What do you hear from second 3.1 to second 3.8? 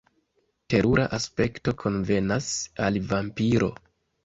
vampiro.